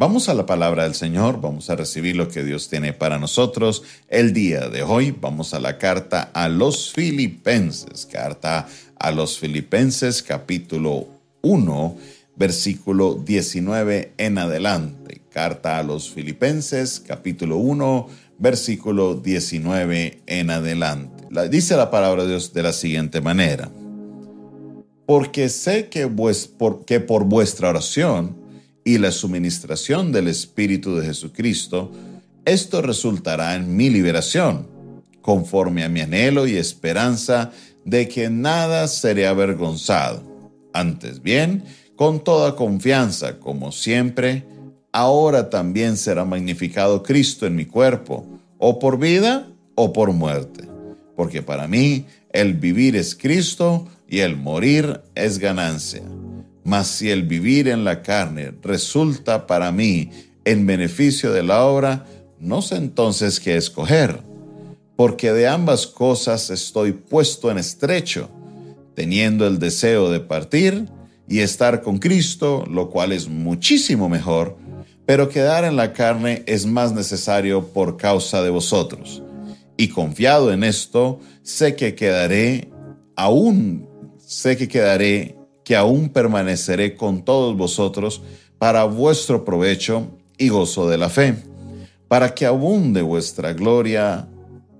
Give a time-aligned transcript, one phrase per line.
[0.00, 3.82] Vamos a la palabra del Señor, vamos a recibir lo que Dios tiene para nosotros
[4.08, 5.10] el día de hoy.
[5.10, 8.66] Vamos a la carta a los filipenses, carta
[8.98, 11.06] a los filipenses capítulo
[11.42, 11.96] 1,
[12.34, 15.20] versículo 19 en adelante.
[15.28, 18.08] Carta a los filipenses capítulo 1,
[18.38, 21.26] versículo 19 en adelante.
[21.50, 23.70] dice la palabra de Dios de la siguiente manera.
[25.04, 26.10] Porque sé que,
[26.86, 28.39] que por vuestra oración,
[28.84, 31.92] y la suministración del Espíritu de Jesucristo,
[32.44, 34.66] esto resultará en mi liberación,
[35.20, 37.52] conforme a mi anhelo y esperanza
[37.84, 40.22] de que nada seré avergonzado.
[40.72, 41.64] Antes bien,
[41.96, 44.46] con toda confianza, como siempre,
[44.92, 48.26] ahora también será magnificado Cristo en mi cuerpo,
[48.58, 50.68] o por vida o por muerte.
[51.16, 56.02] Porque para mí el vivir es Cristo y el morir es ganancia.
[56.64, 60.10] Mas si el vivir en la carne resulta para mí
[60.44, 62.06] en beneficio de la obra,
[62.38, 64.20] no sé entonces qué escoger,
[64.96, 68.30] porque de ambas cosas estoy puesto en estrecho,
[68.94, 70.86] teniendo el deseo de partir
[71.28, 74.56] y estar con Cristo, lo cual es muchísimo mejor,
[75.06, 79.22] pero quedar en la carne es más necesario por causa de vosotros.
[79.76, 82.70] Y confiado en esto, sé que quedaré,
[83.16, 85.39] aún sé que quedaré
[85.70, 88.22] que aún permaneceré con todos vosotros
[88.58, 91.36] para vuestro provecho y gozo de la fe,
[92.08, 94.26] para que abunde vuestra gloria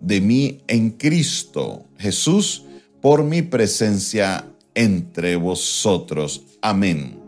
[0.00, 2.64] de mí en Cristo Jesús
[3.00, 6.42] por mi presencia entre vosotros.
[6.60, 7.19] Amén.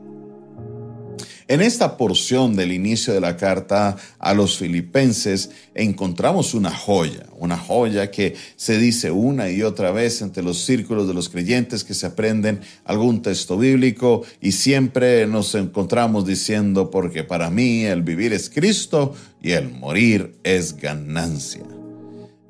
[1.52, 7.58] En esta porción del inicio de la carta a los filipenses encontramos una joya, una
[7.58, 11.92] joya que se dice una y otra vez entre los círculos de los creyentes que
[11.92, 18.32] se aprenden algún texto bíblico y siempre nos encontramos diciendo porque para mí el vivir
[18.32, 21.81] es Cristo y el morir es ganancia.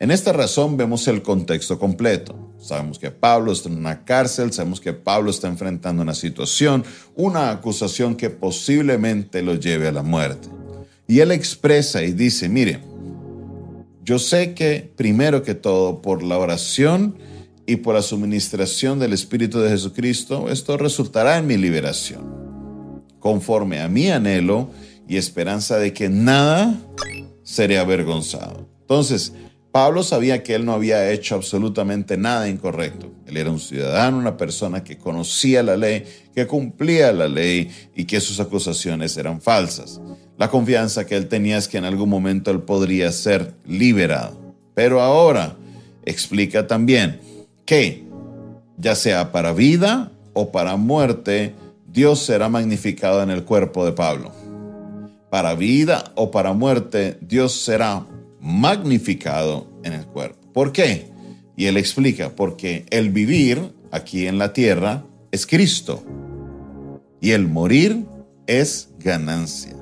[0.02, 2.34] En esta razón vemos el contexto completo.
[2.58, 6.82] Sabemos que Pablo está en una cárcel, sabemos que Pablo está enfrentando una situación,
[7.14, 10.48] una acusación que posiblemente lo lleve a la muerte.
[11.06, 12.80] Y él expresa y dice, mire,
[14.02, 17.16] yo sé que primero que todo por la oración
[17.64, 23.86] y por la suministración del Espíritu de Jesucristo, esto resultará en mi liberación, conforme a
[23.86, 24.68] mi anhelo
[25.06, 26.76] y esperanza de que nada
[27.44, 28.66] seré avergonzado.
[28.80, 29.32] Entonces,
[29.72, 33.10] Pablo sabía que él no había hecho absolutamente nada incorrecto.
[33.26, 38.04] Él era un ciudadano, una persona que conocía la ley, que cumplía la ley y
[38.04, 39.98] que sus acusaciones eran falsas.
[40.36, 44.38] La confianza que él tenía es que en algún momento él podría ser liberado.
[44.74, 45.56] Pero ahora
[46.04, 47.20] explica también
[47.64, 48.04] que,
[48.76, 51.54] ya sea para vida o para muerte,
[51.90, 54.32] Dios será magnificado en el cuerpo de Pablo.
[55.30, 58.04] Para vida o para muerte, Dios será
[58.42, 60.52] magnificado en el cuerpo.
[60.52, 61.06] ¿Por qué?
[61.56, 66.02] Y él explica, porque el vivir aquí en la tierra es Cristo
[67.20, 68.04] y el morir
[68.46, 69.76] es ganancia.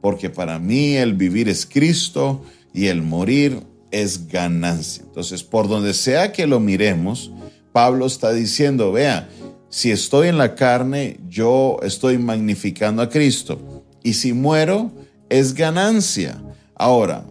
[0.00, 2.42] Porque para mí el vivir es Cristo
[2.72, 5.04] y el morir es ganancia.
[5.04, 7.30] Entonces, por donde sea que lo miremos,
[7.72, 9.28] Pablo está diciendo, vea,
[9.68, 13.84] si estoy en la carne, yo estoy magnificando a Cristo.
[14.02, 14.92] Y si muero,
[15.28, 16.40] es ganancia.
[16.74, 17.24] Ahora,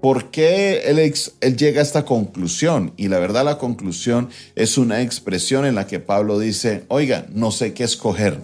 [0.00, 2.92] ¿Por qué él, llega a esta conclusión?
[2.96, 7.50] Y la verdad la conclusión es una expresión en la que Pablo dice, oiga, no
[7.50, 8.40] sé qué escoger.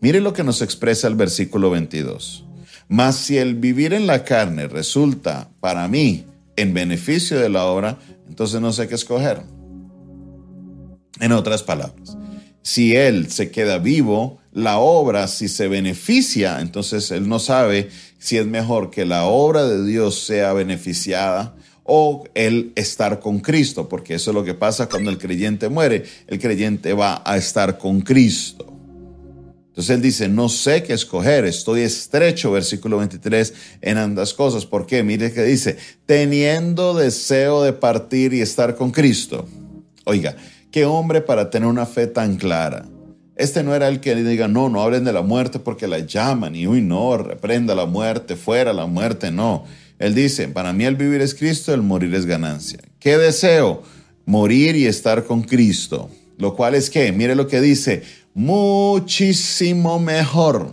[0.00, 2.46] Mire lo que nos expresa el versículo 22.
[2.88, 6.24] Mas si el vivir en la carne resulta para mí
[6.56, 7.98] en beneficio de la obra,
[8.28, 9.42] entonces no sé qué escoger.
[11.20, 12.16] En otras palabras,
[12.62, 18.38] si él se queda vivo, la obra, si se beneficia, entonces él no sabe si
[18.38, 21.54] es mejor que la obra de Dios sea beneficiada
[21.84, 26.04] o el estar con Cristo, porque eso es lo que pasa cuando el creyente muere.
[26.26, 28.66] El creyente va a estar con Cristo.
[29.68, 34.66] Entonces él dice, no sé qué escoger, estoy estrecho, versículo 23, en ambas cosas.
[34.66, 35.02] ¿Por qué?
[35.02, 39.46] Mire que dice, teniendo deseo de partir y estar con Cristo.
[40.04, 40.36] Oiga,
[40.72, 42.86] qué hombre para tener una fe tan clara.
[43.38, 46.56] Este no era el que diga, no, no hablen de la muerte porque la llaman
[46.56, 49.64] y, uy, no, reprenda la muerte, fuera la muerte, no.
[50.00, 52.80] Él dice, para mí el vivir es Cristo, el morir es ganancia.
[52.98, 53.84] ¿Qué deseo?
[54.26, 56.10] Morir y estar con Cristo.
[56.36, 58.02] Lo cual es que, mire lo que dice,
[58.34, 60.72] muchísimo mejor.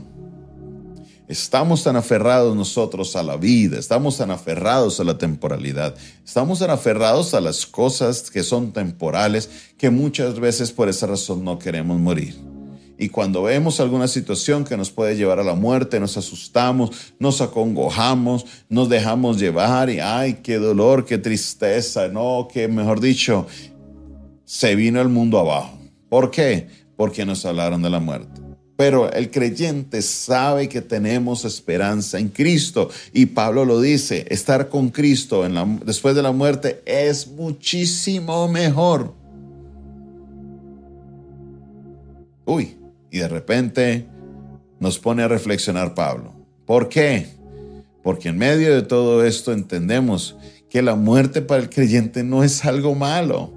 [1.28, 5.94] Estamos tan aferrados nosotros a la vida, estamos tan aferrados a la temporalidad,
[6.26, 11.44] estamos tan aferrados a las cosas que son temporales que muchas veces por esa razón
[11.44, 12.55] no queremos morir.
[12.98, 17.42] Y cuando vemos alguna situación que nos puede llevar a la muerte, nos asustamos, nos
[17.42, 23.48] acongojamos, nos dejamos llevar y, ay, qué dolor, qué tristeza, no, que mejor dicho,
[24.46, 25.78] se vino el mundo abajo.
[26.10, 26.68] ¿Por qué?
[26.96, 28.42] Porque nos hablaron de la muerte.
[28.78, 32.90] Pero el creyente sabe que tenemos esperanza en Cristo.
[33.14, 35.46] Y Pablo lo dice, estar con Cristo
[35.86, 39.14] después de la muerte es muchísimo mejor.
[42.46, 42.76] Uy,
[43.16, 44.06] y de repente
[44.78, 46.34] nos pone a reflexionar Pablo.
[46.66, 47.28] ¿Por qué?
[48.04, 50.36] Porque en medio de todo esto entendemos
[50.70, 53.54] que la muerte para el creyente no es algo malo.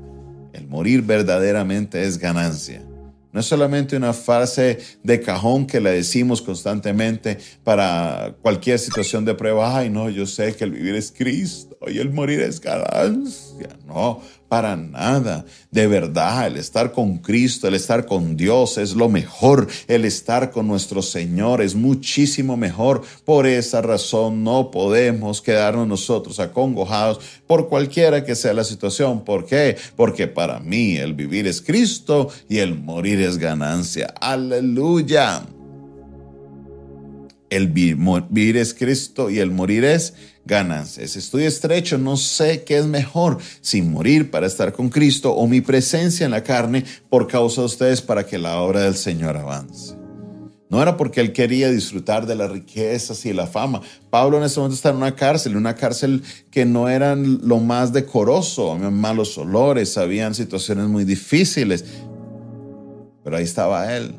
[0.53, 2.85] El morir verdaderamente es ganancia.
[3.33, 9.35] No es solamente una frase de cajón que le decimos constantemente para cualquier situación de
[9.35, 9.77] prueba.
[9.77, 13.71] Ay, no, yo sé que el vivir es Cristo y el morir es ganancia.
[13.89, 15.45] No, para nada.
[15.71, 19.69] De verdad, el estar con Cristo, el estar con Dios es lo mejor.
[19.87, 23.03] El estar con nuestro Señor es muchísimo mejor.
[23.25, 29.25] Por esa razón no podemos quedarnos nosotros acongojados por cualquiera que sea la situación.
[29.25, 29.77] ¿Por qué?
[29.97, 34.15] Porque para mí el vivir es Cristo y el morir es ganancia.
[34.21, 35.43] Aleluya.
[37.51, 40.15] El vivir es Cristo y el morir es
[40.49, 41.15] ganancias.
[41.15, 45.61] Estoy estrecho, no sé qué es mejor, si morir para estar con Cristo o mi
[45.61, 49.95] presencia en la carne por causa de ustedes para que la obra del Señor avance.
[50.71, 53.81] No era porque él quería disfrutar de las riquezas y la fama.
[54.11, 57.93] Pablo en ese momento está en una cárcel, una cárcel que no era lo más
[57.93, 61.85] decoroso, había malos olores, habían situaciones muy difíciles.
[63.25, 64.15] Pero ahí estaba él,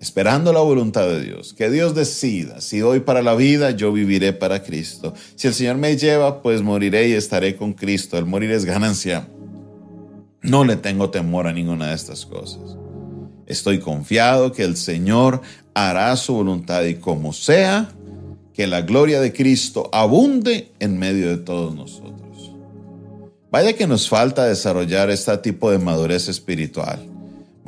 [0.00, 4.32] esperando la voluntad de Dios, que Dios decida, si doy para la vida, yo viviré
[4.32, 5.12] para Cristo.
[5.34, 8.16] Si el Señor me lleva, pues moriré y estaré con Cristo.
[8.16, 9.28] El morir es ganancia.
[10.42, 12.76] No le tengo temor a ninguna de estas cosas.
[13.46, 15.40] Estoy confiado que el Señor
[15.74, 17.90] hará su voluntad y como sea,
[18.54, 22.52] que la gloria de Cristo abunde en medio de todos nosotros.
[23.50, 27.17] Vaya que nos falta desarrollar este tipo de madurez espiritual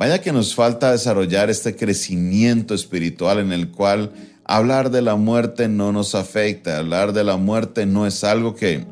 [0.01, 4.11] Vaya que nos falta desarrollar este crecimiento espiritual en el cual
[4.45, 8.83] hablar de la muerte no nos afecta, hablar de la muerte no es algo que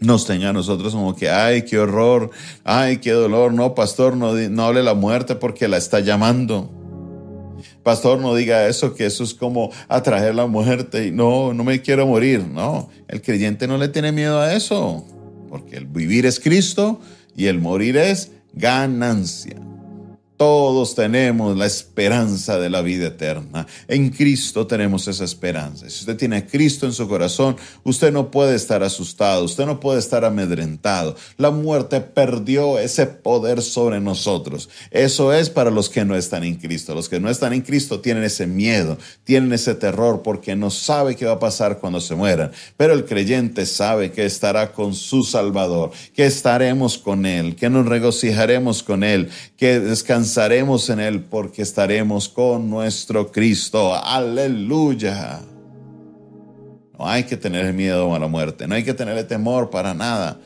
[0.00, 2.30] nos tenga a nosotros como que, ay, qué horror,
[2.62, 6.70] ay, qué dolor, no, pastor, no, no hable la muerte porque la está llamando.
[7.82, 11.80] Pastor, no diga eso, que eso es como atraer la muerte y no, no me
[11.80, 12.46] quiero morir.
[12.46, 15.06] No, el creyente no le tiene miedo a eso,
[15.48, 17.00] porque el vivir es Cristo
[17.34, 19.63] y el morir es ganancia.
[20.44, 23.66] Todos tenemos la esperanza de la vida eterna.
[23.88, 25.88] En Cristo tenemos esa esperanza.
[25.88, 29.80] Si usted tiene a Cristo en su corazón, usted no puede estar asustado, usted no
[29.80, 31.16] puede estar amedrentado.
[31.38, 34.68] La muerte perdió ese poder sobre nosotros.
[34.90, 36.94] Eso es para los que no están en Cristo.
[36.94, 41.16] Los que no están en Cristo tienen ese miedo, tienen ese terror porque no sabe
[41.16, 42.52] qué va a pasar cuando se mueran.
[42.76, 47.86] Pero el creyente sabe que estará con su Salvador, que estaremos con Él, que nos
[47.86, 53.94] regocijaremos con Él, que descansaremos descansaremos en Él porque estaremos con nuestro Cristo.
[53.94, 55.40] Aleluya.
[56.98, 60.40] No hay que tener miedo a la muerte, no hay que tenerle temor para nada,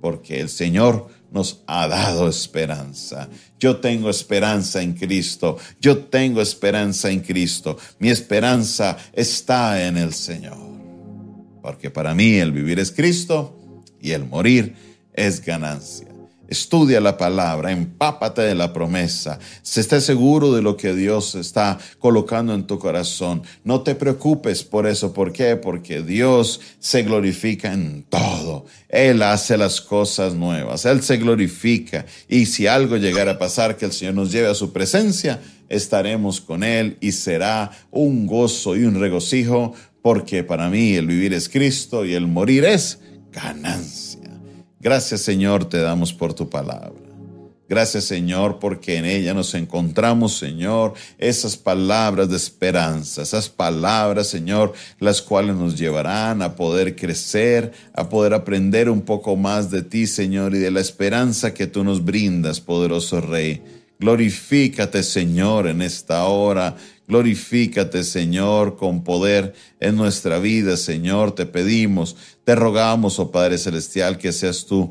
[0.00, 3.28] porque el Señor nos ha dado esperanza.
[3.60, 7.78] Yo tengo esperanza en Cristo, yo tengo esperanza en Cristo.
[8.00, 10.58] Mi esperanza está en el Señor.
[11.62, 13.56] Porque para mí el vivir es Cristo
[14.00, 14.74] y el morir
[15.12, 16.07] es ganancia.
[16.48, 21.78] Estudia la palabra, empápate de la promesa, se esté seguro de lo que Dios está
[21.98, 23.42] colocando en tu corazón.
[23.64, 25.12] No te preocupes por eso.
[25.12, 25.56] ¿Por qué?
[25.56, 28.64] Porque Dios se glorifica en todo.
[28.88, 32.06] Él hace las cosas nuevas, Él se glorifica.
[32.28, 36.40] Y si algo llegara a pasar, que el Señor nos lleve a su presencia, estaremos
[36.40, 41.50] con Él y será un gozo y un regocijo, porque para mí el vivir es
[41.50, 43.00] Cristo y el morir es
[43.32, 44.07] ganancia.
[44.80, 46.92] Gracias Señor te damos por tu palabra.
[47.68, 54.72] Gracias Señor porque en ella nos encontramos Señor esas palabras de esperanza, esas palabras Señor
[55.00, 60.06] las cuales nos llevarán a poder crecer, a poder aprender un poco más de ti
[60.06, 63.62] Señor y de la esperanza que tú nos brindas, poderoso Rey.
[63.98, 66.76] Glorifícate Señor en esta hora.
[67.08, 72.16] Glorifícate, Señor, con poder en nuestra vida, Señor, te pedimos,
[72.48, 74.88] te rogamos, oh Padre Celestial, que seas tú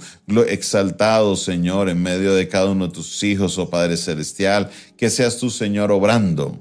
[0.48, 5.40] exaltado, Señor, en medio de cada uno de tus hijos, oh Padre Celestial, que seas
[5.40, 6.56] tú, Señor, obrando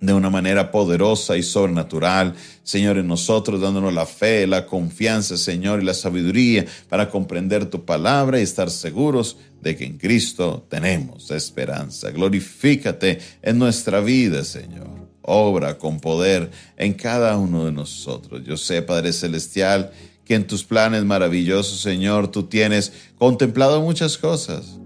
[0.00, 2.34] de una manera poderosa y sobrenatural,
[2.64, 7.84] Señor, en nosotros, dándonos la fe, la confianza, Señor, y la sabiduría para comprender tu
[7.84, 12.10] palabra y estar seguros de que en Cristo tenemos esperanza.
[12.10, 14.99] Glorifícate en nuestra vida, Señor.
[15.22, 18.42] Obra con poder en cada uno de nosotros.
[18.44, 19.92] Yo sé, Padre Celestial,
[20.24, 24.80] que en tus planes maravillosos, Señor, tú tienes contemplado muchas cosas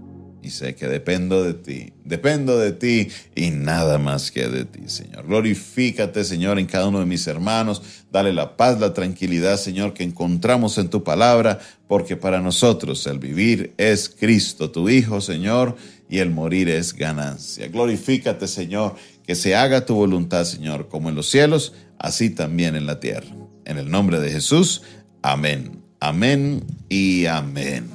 [0.45, 4.81] y sé que dependo de ti, dependo de ti y nada más que de ti,
[4.85, 5.25] Señor.
[5.25, 7.81] Glorifícate, Señor, en cada uno de mis hermanos.
[8.11, 13.17] Dale la paz, la tranquilidad, Señor, que encontramos en tu palabra, porque para nosotros el
[13.17, 15.77] vivir es Cristo, tu Hijo, Señor,
[16.09, 17.67] y el morir es ganancia.
[17.67, 18.95] Glorifícate, Señor,
[19.25, 23.35] que se haga tu voluntad, Señor, como en los cielos, así también en la tierra.
[23.65, 24.83] En el nombre de Jesús,
[25.21, 25.81] amén.
[25.99, 27.94] Amén y amén.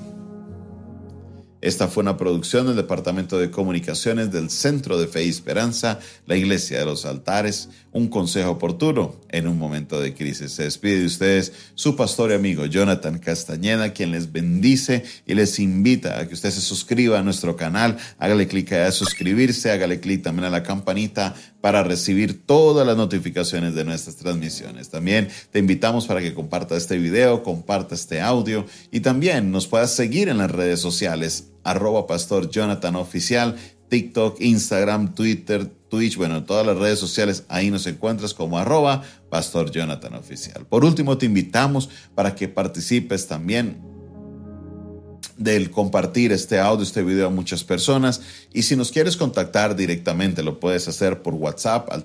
[1.63, 6.37] Esta fue una producción del Departamento de Comunicaciones del Centro de Fe y Esperanza, la
[6.37, 10.53] Iglesia de los Altares, un consejo oportuno en un momento de crisis.
[10.53, 15.59] Se despide de ustedes su pastor y amigo Jonathan Castañeda, quien les bendice y les
[15.59, 20.23] invita a que usted se suscriba a nuestro canal, hágale clic a suscribirse, hágale clic
[20.23, 24.89] también a la campanita para recibir todas las notificaciones de nuestras transmisiones.
[24.89, 29.95] También te invitamos para que comparta este video, comparta este audio y también nos puedas
[29.95, 33.57] seguir en las redes sociales, arroba pastor Jonathan Oficial,
[33.89, 39.71] TikTok, Instagram, Twitter, Twitch, bueno, todas las redes sociales, ahí nos encuentras como arroba pastor
[39.71, 40.65] Jonathan Oficial.
[40.67, 43.83] Por último, te invitamos para que participes también
[45.41, 48.21] del compartir este audio, este video a muchas personas.
[48.53, 52.05] Y si nos quieres contactar directamente, lo puedes hacer por WhatsApp al